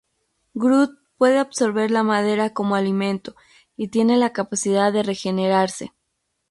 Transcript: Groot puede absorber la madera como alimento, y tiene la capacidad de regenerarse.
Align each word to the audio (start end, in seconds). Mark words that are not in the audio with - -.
Groot 0.55 0.97
puede 1.19 1.37
absorber 1.37 1.91
la 1.91 2.01
madera 2.01 2.49
como 2.55 2.73
alimento, 2.73 3.35
y 3.77 3.89
tiene 3.89 4.17
la 4.17 4.33
capacidad 4.33 4.91
de 4.91 5.03
regenerarse. 5.03 5.93